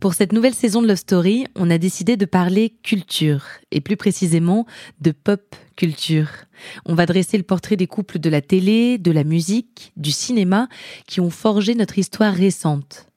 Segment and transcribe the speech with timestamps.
[0.00, 3.98] Pour cette nouvelle saison de Love Story, on a décidé de parler culture, et plus
[3.98, 4.64] précisément
[5.02, 6.28] de pop culture.
[6.86, 10.68] On va dresser le portrait des couples de la télé, de la musique, du cinéma,
[11.06, 13.08] qui ont forgé notre histoire récente.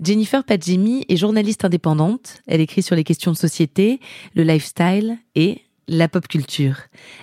[0.00, 3.98] Jennifer Padjemi est journaliste indépendante, elle écrit sur les questions de société,
[4.36, 6.76] le lifestyle et la pop culture.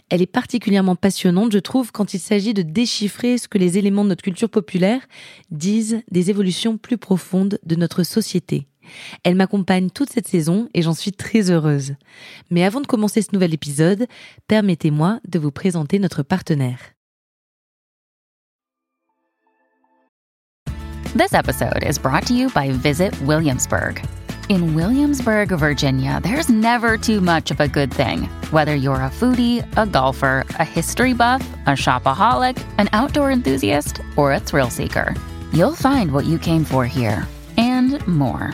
[0.10, 4.04] Elle est particulièrement passionnante, je trouve, quand il s'agit de déchiffrer ce que les éléments
[4.04, 5.08] de notre culture populaire
[5.52, 8.68] disent des évolutions plus profondes de notre société.
[9.24, 11.96] Elle m'accompagne toute cette saison et j'en suis très heureuse.
[12.52, 14.08] Mais avant de commencer ce nouvel épisode,
[14.48, 16.80] permettez-moi de vous présenter notre partenaire.
[21.16, 24.06] This episode is brought to you by Visit Williamsburg.
[24.50, 28.24] In Williamsburg, Virginia, there's never too much of a good thing.
[28.52, 34.34] Whether you're a foodie, a golfer, a history buff, a shopaholic, an outdoor enthusiast, or
[34.34, 35.16] a thrill seeker,
[35.52, 37.26] you'll find what you came for here
[37.58, 38.54] and more.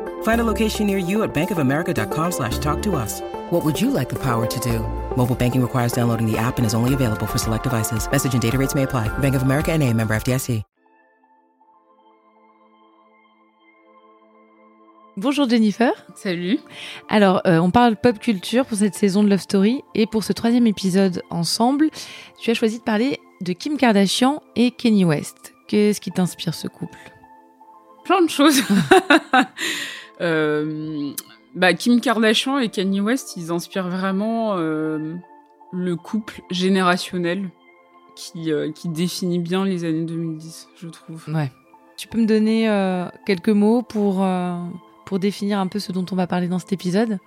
[0.23, 3.21] Find a location near you at bankofamerica.com slash talk to us.
[3.51, 4.79] What would you like the power to do?
[5.15, 8.09] Mobile banking requires downloading the app and is only available for select devices.
[8.09, 9.09] Message and data rates may apply.
[9.19, 10.63] Bank of America and a member FDIC.
[15.17, 15.91] Bonjour Jennifer.
[16.15, 16.59] Salut.
[17.09, 20.31] Alors, euh, on parle pop culture pour cette saison de Love Story et pour ce
[20.31, 21.89] troisième épisode ensemble,
[22.39, 25.53] tu as choisi de parler de Kim Kardashian et Kanye West.
[25.67, 26.97] Qu'est-ce qui t'inspire ce couple?
[28.05, 28.63] Plein de choses.
[30.21, 31.11] euh,
[31.55, 35.15] bah, Kim Kardashian et Kanye West, ils inspirent vraiment euh,
[35.71, 37.49] le couple générationnel
[38.15, 41.23] qui, euh, qui définit bien les années 2010, je trouve.
[41.33, 41.51] Ouais.
[41.97, 44.57] Tu peux me donner euh, quelques mots pour, euh,
[45.05, 47.19] pour définir un peu ce dont on va parler dans cet épisode?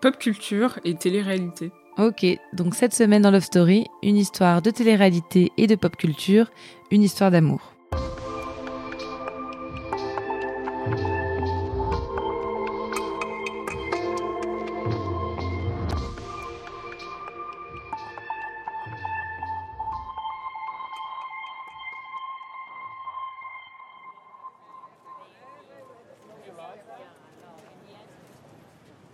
[0.00, 1.70] Pop culture et télé-réalité.
[1.98, 6.50] Ok, donc cette semaine dans Love Story, une histoire de télé-réalité et de pop culture,
[6.90, 7.60] une histoire d'amour.«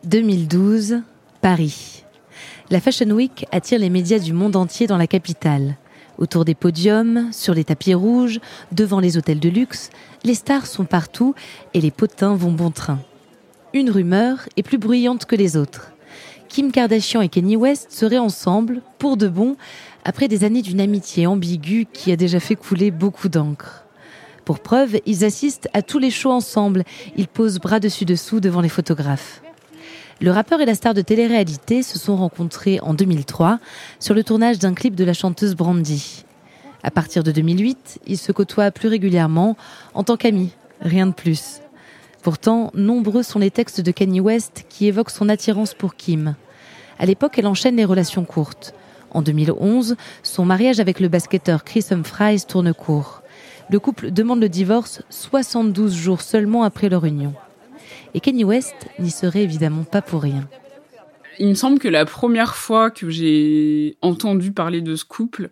[0.06, 1.02] 2012,
[1.40, 2.04] Paris.
[2.70, 5.76] La Fashion Week attire les médias du monde entier dans la capitale.
[6.18, 8.38] Autour des podiums, sur les tapis rouges,
[8.70, 9.90] devant les hôtels de luxe,
[10.22, 11.34] les stars sont partout
[11.74, 13.00] et les potins vont bon train.
[13.74, 15.90] Une rumeur est plus bruyante que les autres.
[16.48, 19.56] Kim Kardashian et Kanye West seraient ensemble, pour de bon,
[20.04, 23.84] après des années d'une amitié ambiguë qui a déjà fait couler beaucoup d'encre.
[24.44, 26.84] Pour preuve, ils assistent à tous les shows ensemble,
[27.16, 29.42] ils posent bras dessus dessous devant les photographes.
[30.18, 33.58] Le rappeur et la star de télé-réalité se sont rencontrés en 2003
[34.00, 36.24] sur le tournage d'un clip de la chanteuse Brandy.
[36.82, 39.58] À partir de 2008, ils se côtoient plus régulièrement
[39.92, 41.60] en tant qu'amis, rien de plus.
[42.22, 46.34] Pourtant, nombreux sont les textes de Kanye West qui évoquent son attirance pour Kim.
[46.98, 48.72] À l'époque, elle enchaîne les relations courtes.
[49.10, 53.22] En 2011, son mariage avec le basketteur Chris Humphries tourne court.
[53.68, 57.34] Le couple demande le divorce 72 jours seulement après leur union.
[58.16, 60.48] Et Kanye West n'y serait évidemment pas pour rien.
[61.38, 65.50] Il me semble que la première fois que j'ai entendu parler de ce couple,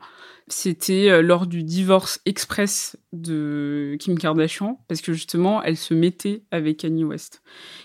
[0.49, 6.45] c'était euh, lors du divorce express de Kim Kardashian, parce que justement, elle se mettait
[6.51, 7.43] avec Kanye West.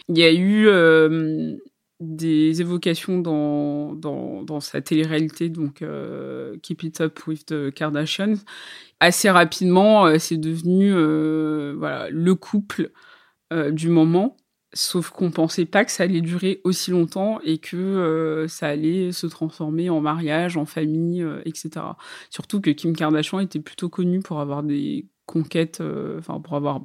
[0.08, 1.58] Il y a eu euh,
[2.00, 8.38] des évocations dans, sa télé-réalité, donc euh, Keep It Up with the Kardashians.
[9.02, 12.92] Assez rapidement, c'est devenu le couple
[13.52, 14.38] du moment.
[14.74, 19.12] Sauf qu'on pensait pas que ça allait durer aussi longtemps et que euh, ça allait
[19.12, 21.72] se transformer en mariage, en famille, euh, etc.
[22.30, 26.82] Surtout que Kim Kardashian était plutôt connue pour avoir des conquêtes, euh, enfin pour avoir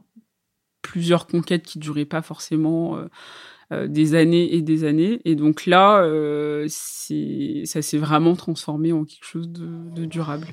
[0.81, 2.99] plusieurs conquêtes qui duraient pas forcément
[3.71, 5.23] des années et des années.
[5.25, 6.07] Et donc là,
[6.69, 9.67] ça s'est vraiment transformé en quelque chose de,
[9.97, 10.47] de durable.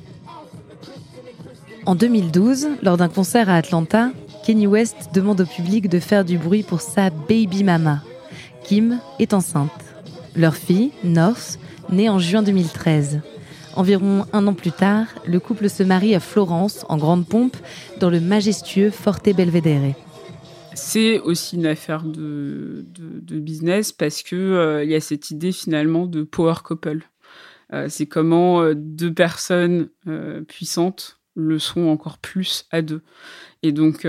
[1.86, 4.12] En 2012, lors d'un concert à Atlanta,
[4.46, 8.02] Kanye West demande au public de faire du bruit pour sa baby mama.
[8.64, 9.72] Kim est enceinte.
[10.36, 11.60] Leur fille, North,
[11.90, 13.22] naît en juin 2013.
[13.76, 17.56] Environ un an plus tard, le couple se marie à Florence, en grande pompe,
[18.00, 19.94] dans le majestueux Forte Belvedere.
[20.74, 22.84] c'est aussi une affaire de,
[23.30, 27.02] business parce que euh, y a cette idée finalement de power couple.
[27.74, 29.90] Euh, c'est comment euh, deux personnes
[30.48, 33.02] puissantes le sont encore plus à deux.
[33.64, 34.08] Et donc,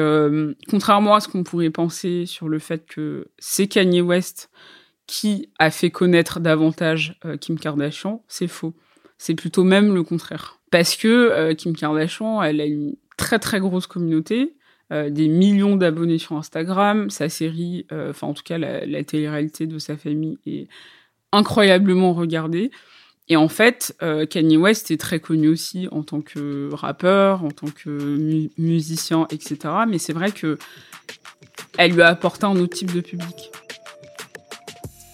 [0.69, 4.50] contrairement à ce qu'on pourrait penser sur le fait que c'est Kanye West
[5.06, 8.74] qui a fait connaître davantage Kim Kardashian, c'est faux.
[9.19, 10.58] C'est plutôt même le contraire.
[10.70, 14.56] Parce que Kim Kardashian, elle a une très très grosse communauté
[14.92, 17.08] euh, des millions d'abonnés sur Instagram.
[17.08, 20.69] Sa série, euh, enfin en tout cas la, la télé-réalité de sa famille est
[21.32, 22.70] incroyablement regardée.
[23.28, 27.50] Et en fait, euh, Kanye West est très connu aussi en tant que rappeur, en
[27.50, 29.56] tant que musicien, etc.
[29.88, 30.58] Mais c'est vrai que
[31.78, 33.50] elle lui a apporté un autre type de public.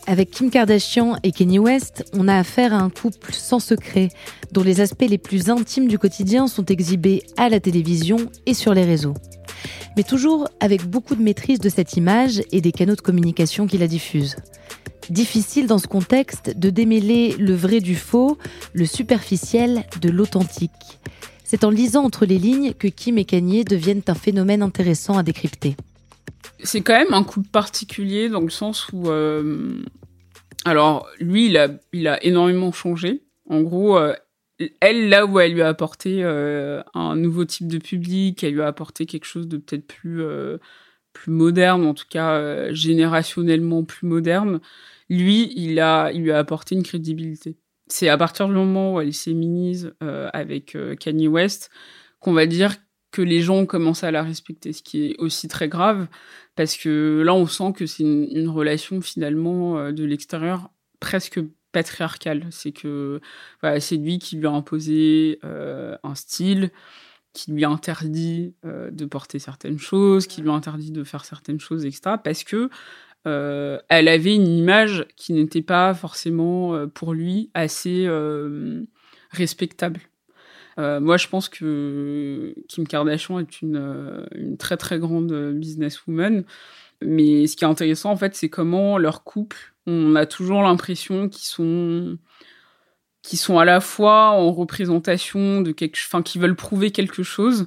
[0.06, 4.08] Avec Kim Kardashian et Kanye West, on a affaire à un couple sans secret,
[4.52, 8.16] dont les aspects les plus intimes du quotidien sont exhibés à la télévision
[8.46, 9.14] et sur les réseaux
[9.99, 13.78] mais toujours avec beaucoup de maîtrise de cette image et des canaux de communication qui
[13.78, 14.37] la diffusent.
[15.11, 18.39] Difficile dans ce contexte de démêler le vrai du faux,
[18.75, 20.71] le superficiel de l'authentique.
[21.45, 25.23] C'est en lisant entre les lignes que Kim et Kanye deviennent un phénomène intéressant à
[25.23, 25.77] décrypter.
[26.62, 29.83] C'est quand même un coup particulier dans le sens où, euh,
[30.67, 31.56] alors lui, il
[32.06, 33.23] a, énormément changé.
[33.49, 34.15] En gros, euh,
[34.81, 38.62] elle, là où elle lui a apporté euh, un nouveau type de public, elle lui
[38.62, 40.23] a apporté quelque chose de peut-être plus,
[41.19, 44.61] plus moderne, en tout cas euh, générationnellement plus moderne,
[45.09, 47.56] lui, il, a, il lui a apporté une crédibilité.
[47.88, 51.70] C'est à partir du moment où elle s'éminise avec Kanye West
[52.20, 52.75] qu'on va dire
[53.12, 56.06] que les gens ont commencé à la respecter, ce qui est aussi très grave,
[56.55, 60.69] parce que là, on sent que c'est une, relation finalement de l'extérieur
[61.00, 61.41] presque
[61.73, 62.47] patriarcal.
[62.50, 63.20] C'est que
[63.79, 66.70] c'est lui qui lui a imposé euh, un style,
[67.33, 71.85] qui lui interdit euh, de porter certaines choses, qui lui interdit de faire certaines choses,
[71.85, 72.17] etc.
[72.23, 72.71] Parce que
[73.27, 78.09] euh, elle avait une image qui n'était pas forcément pour lui assez
[79.31, 80.01] respectable.
[80.77, 86.45] moi, je pense que Kim Kardashian est une, une très très grande businesswoman.
[87.01, 91.29] Mais ce qui est intéressant, en fait, c'est comment leur couple on a toujours l'impression
[91.29, 92.19] qu'ils sont
[93.29, 97.67] qui sont à la fois en représentation de quelque enfin qui veulent prouver quelque chose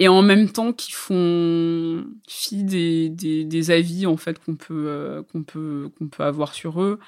[0.00, 5.22] et en même temps qui font fi des, des, avis en fait qu'on peut euh,
[5.22, 6.98] qu'on peut qu'on peut avoir sur eux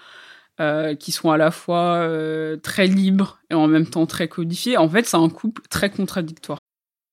[0.60, 4.76] euh, qui sont à la fois euh, très libres et en même temps très codifiés.
[4.76, 6.60] En fait c'est un couple très contradictoire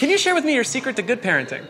[0.00, 1.60] Can you share with me your secret to good parenting?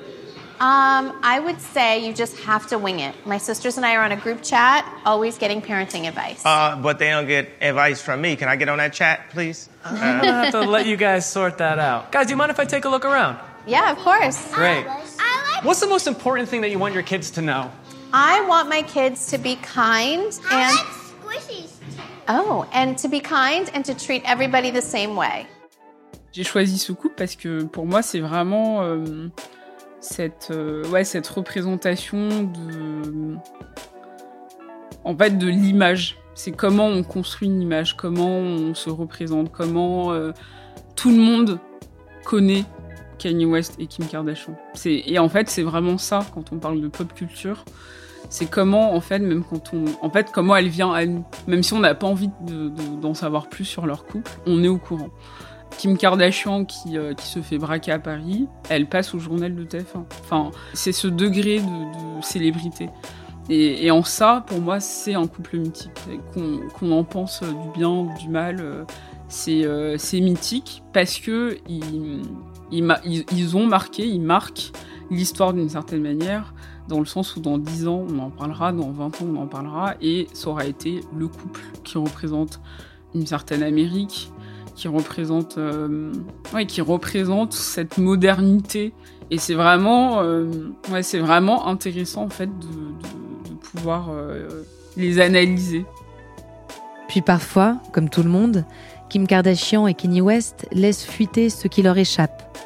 [0.60, 3.14] Um, I would say you just have to wing it.
[3.26, 6.40] My sisters and I are on a group chat, always getting parenting advice.
[6.44, 8.36] Uh, but they don't get advice from me.
[8.36, 9.68] Can I get on that chat, please?
[9.84, 12.12] I'm gonna have to let you guys sort that out.
[12.12, 13.38] Guys, do you mind if I take a look around?
[13.66, 14.54] Yeah, of course.
[14.54, 14.86] Great.
[15.62, 17.72] What's the most important thing that you want your kids to know?
[18.12, 20.78] I want my kids to be kind and.
[20.78, 21.72] squishies.
[22.28, 25.48] Oh, and to be kind and to treat everybody the same way.
[26.32, 29.28] J'ai choisi ce couple parce que pour moi, c'est vraiment euh,
[30.00, 33.36] cette, euh, ouais, cette représentation de.
[35.04, 36.16] En fait, de l'image.
[36.34, 40.32] C'est comment on construit une image, comment on se représente, comment euh,
[40.96, 41.58] tout le monde
[42.24, 42.64] connaît
[43.18, 44.56] Kanye West et Kim Kardashian.
[44.86, 47.64] Et en fait, c'est vraiment ça quand on parle de pop culture.
[48.30, 49.84] C'est comment, en fait, même quand on.
[50.02, 51.24] En fait, comment elle vient à nous.
[51.46, 54.68] Même si on n'a pas envie d'en de, savoir plus sur leur couple, on est
[54.68, 55.10] au courant.
[55.80, 59.64] Kim Kardashian qui, euh, qui, se fait braquer à Paris, elle passe au journal de
[59.64, 60.04] TF1.
[60.20, 62.90] Enfin, c'est ce degré de, célébrité.
[63.48, 65.90] Et, en ça, pour moi, c'est un couple mythique.
[66.34, 68.84] Qu'on en pense du bien ou du mal, euh,
[69.48, 72.20] euh, c'est mythique parce que ils,
[72.70, 74.72] ils, ont marqué, ils marquent
[75.10, 76.52] l'histoire d'une certaine manière,
[76.88, 79.46] dans le sens où dans 10 ans, on en parlera, dans 20 ans, on en
[79.46, 82.60] parlera, et ça aura été le couple qui représente
[83.14, 84.30] une certaine Amérique,
[84.80, 86.10] qui représente, euh,
[86.54, 88.94] ouais, qui représente cette modernité.
[89.30, 90.46] Et c'est vraiment, euh,
[90.90, 94.64] ouais, c'est vraiment intéressant en fait de, pouvoir euh,
[94.96, 95.84] les analyser.
[97.08, 98.64] Puis parfois, comme tout le monde,
[99.10, 102.58] Kim Kardashian et Kanye West laissent fuiter ce qui leur échappe.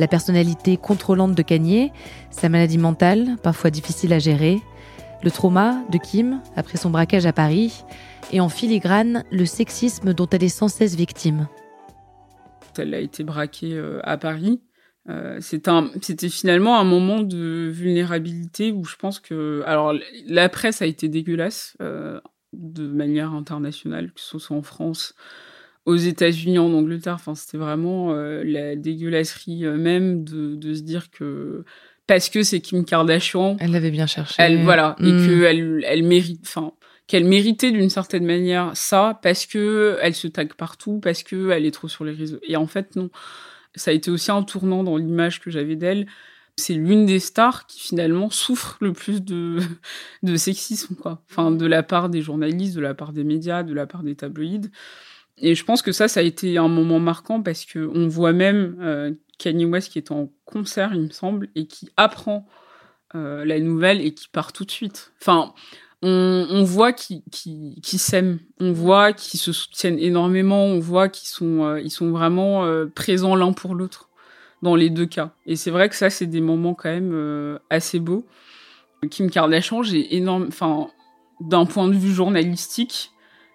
[0.00, 1.92] La personnalité contrôlante de Kanye,
[2.30, 4.60] sa maladie mentale, parfois difficile à gérer,
[5.22, 7.84] le trauma de Kim après son braquage à Paris,
[8.32, 11.46] et en filigrane, le sexisme dont elle est sans cesse victime.
[12.78, 14.60] Elle a été braquée euh, à Paris.
[15.08, 19.62] Euh, c'était finalement un moment de vulnérabilité où je pense que.
[19.66, 19.94] Alors,
[20.26, 22.20] la presse a été dégueulasse euh,
[22.52, 25.14] de manière internationale, que ce soit en France,
[25.86, 27.14] aux États-Unis, en Angleterre.
[27.14, 31.64] Enfin, c'était vraiment la dégueulasserie même de, de, se dire que
[32.06, 33.56] parce que c'est Kim Kardashian.
[33.60, 34.34] Elle l'avait bien cherché.
[34.38, 34.96] Elle, voilà.
[35.00, 35.26] Et hmm.
[35.26, 36.72] qu'elle elle mérite, enfin,
[37.10, 41.66] qu'elle méritait d'une certaine manière ça parce que elle se tag partout, parce que elle
[41.66, 42.38] est trop sur les réseaux.
[42.44, 43.10] Et en fait, non.
[43.74, 46.06] Ça a été aussi un tournant dans l'image que j'avais d'elle.
[46.54, 49.58] C'est l'une des stars qui finalement souffre le plus de,
[50.22, 51.20] de sexisme, quoi.
[51.28, 54.14] Enfin, de la part des journalistes, de la part des médias, de la part des
[54.14, 54.70] tabloïds.
[55.36, 58.32] Et je pense que ça, ça a été un moment marquant parce que on voit
[58.32, 62.46] même euh, Kanye West qui est en concert, il me semble, et qui apprend
[63.16, 65.12] euh, la nouvelle et qui part tout de suite.
[65.20, 65.54] Enfin,
[66.02, 67.22] on, voit qu'ils
[67.82, 72.64] s'aiment, on voit qu'ils se soutiennent énormément, on voit qu'ils sont, euh, ils sont vraiment
[72.64, 74.08] euh, présents l'un pour l'autre
[74.62, 75.32] dans les deux cas.
[75.46, 78.26] Et c'est vrai que ça, c'est des moments quand même assez beaux.
[79.10, 80.88] Kim Kardashian, j'ai énorme, enfin,
[81.40, 83.12] d'un point de vue journalistique,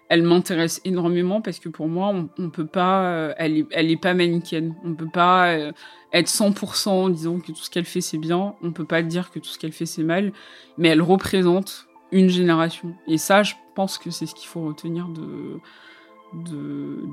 [0.08, 4.00] elle m'intéresse énormément parce que pour moi, on, peut pas, euh, elle est, elle est
[4.00, 4.74] pas manichéenne.
[4.84, 5.72] On peut pas euh,
[6.12, 8.54] être 100% en disant que tout ce qu'elle fait c'est bien.
[8.62, 10.32] On peut pas dire que tout ce qu'elle fait c'est mal.
[10.78, 12.94] Mais elle représente une génération.
[13.06, 15.08] Et ça, je pense que c'est ce qu'il faut retenir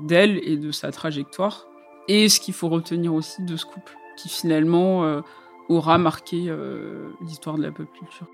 [0.06, 1.66] d'elle et de sa trajectoire.
[2.08, 5.20] Et ce qu'il faut retenir aussi de ce couple, qui finalement euh,
[5.68, 8.28] aura marqué euh, l'histoire de la pop culture.